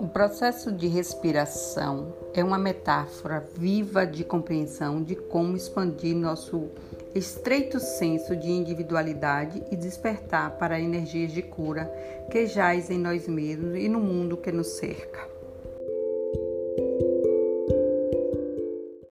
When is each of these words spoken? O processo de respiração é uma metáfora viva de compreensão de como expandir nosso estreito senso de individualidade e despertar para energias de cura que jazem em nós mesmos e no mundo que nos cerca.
O 0.00 0.06
processo 0.06 0.70
de 0.70 0.86
respiração 0.86 2.14
é 2.32 2.44
uma 2.44 2.56
metáfora 2.56 3.44
viva 3.56 4.06
de 4.06 4.22
compreensão 4.22 5.02
de 5.02 5.16
como 5.16 5.56
expandir 5.56 6.14
nosso 6.14 6.68
estreito 7.14 7.80
senso 7.80 8.36
de 8.36 8.48
individualidade 8.48 9.60
e 9.72 9.76
despertar 9.76 10.52
para 10.52 10.80
energias 10.80 11.32
de 11.32 11.42
cura 11.42 11.92
que 12.30 12.46
jazem 12.46 12.96
em 12.96 13.00
nós 13.00 13.26
mesmos 13.26 13.74
e 13.76 13.88
no 13.88 13.98
mundo 13.98 14.36
que 14.36 14.52
nos 14.52 14.68
cerca. 14.68 15.26